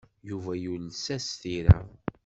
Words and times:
Yuba 0.29 0.51
yules-as 0.63 1.27
tira. 1.41 1.77